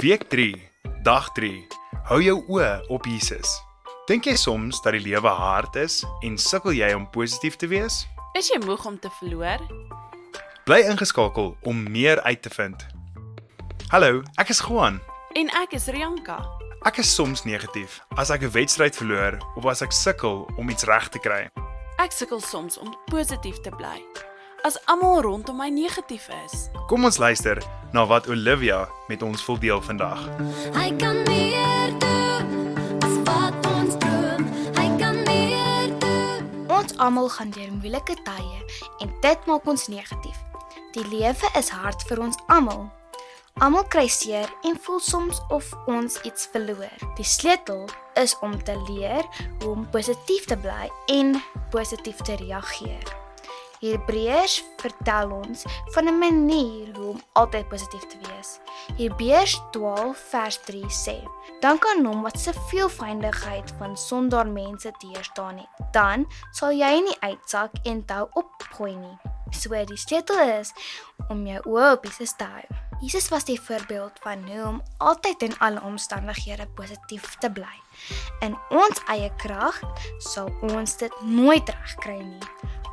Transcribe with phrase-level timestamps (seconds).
[0.00, 0.54] Week 3,
[1.02, 1.66] dag 3.
[2.08, 3.50] Hou jou oë op Jesus.
[4.08, 8.06] Dink jy soms dat die lewe hard is en sukkel jy om positief te wees?
[8.32, 9.60] Is jy moeg om te verloor?
[10.64, 12.86] Bly ingeskakel om meer uit te vind.
[13.92, 15.02] Hallo, ek is Juan.
[15.36, 16.38] En ek is Rianka.
[16.88, 20.88] Ek is soms negatief as ek 'n wedstryd verloor of as ek sukkel om iets
[20.88, 21.52] reg te kry.
[22.00, 24.00] Ek sukkel soms om positief te bly.
[24.62, 26.68] As almal rondom my negatief is.
[26.86, 30.20] Kom ons luister na wat Olivia met ons wil deel vandag.
[30.74, 34.44] Hy kan meer doen as wat ons droom.
[34.76, 36.50] Hy kan meer doen.
[36.68, 38.58] Ons almal gaan deur moeilike tye
[39.00, 40.36] en dit maak ons negatief.
[40.92, 42.84] Die lewe is hard vir ons almal.
[43.64, 47.00] Almal kry seer en voel soms of ons iets verloor.
[47.16, 47.88] Die sleutel
[48.20, 49.24] is om te leer
[49.62, 51.40] hoe om positief te bly en
[51.72, 53.19] positief te reageer.
[53.80, 58.60] Hebreërs vertel ons van 'n manier hoe om altyd positief te wees.
[58.96, 61.16] Hebreërs 12 vers 3 sê:
[61.60, 65.92] "Dank aan hom wat se veelvuldigheid van sondaar mense teërstaan het.
[65.92, 69.18] Dan sal jy nie uitsak en tou opgooi nie."
[69.50, 70.72] So die sleutel is
[71.28, 72.89] om jou oë op Jesus te hou.
[73.00, 77.76] Jesus was die voorbeeld van hoe om altyd in alle omstandighede positief te bly.
[78.40, 79.80] In ons eie krag
[80.18, 82.44] sal ons dit nooit regkry nie.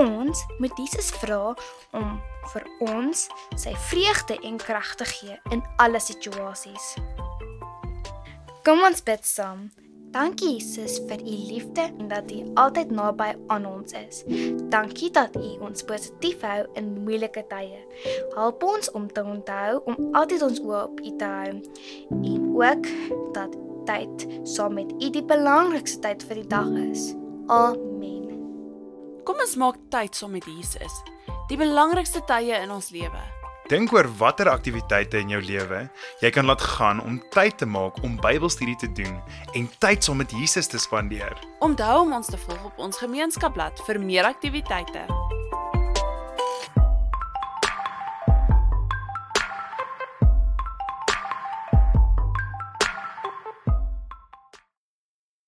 [0.00, 1.52] Ons moet Jesus vra
[1.92, 2.16] om
[2.54, 3.26] vir ons
[3.60, 6.94] sy vreugde en krag te gee in alle situasies.
[8.64, 9.68] Kom ons bid saam.
[10.10, 14.24] Dankie Jesus vir u liefde en dat u altyd naby aan ons is.
[14.68, 17.78] Dankie dat u ons positief hou in moeilike tye.
[18.34, 21.52] Help ons om te onthou om altyd ons oë op u te hou
[22.10, 22.90] en ook
[23.38, 23.54] dat
[23.86, 27.12] tyd saam met u die belangrikste tyd vir die dag is.
[27.46, 28.26] Amen.
[29.24, 31.02] Kom ons maak tyd saam met Jesus.
[31.48, 33.39] Die belangrikste tye in ons lewe.
[33.70, 35.84] Dink oor watter aktiwiteite in jou lewe
[36.18, 39.20] jy kan laat gaan om tyd te maak om Bybelstudie te doen
[39.54, 41.38] en tyd saam met Jesus te spandeer.
[41.62, 45.06] Onthou om ons te volg op ons gemeenskapblad vir meer aktiwiteite.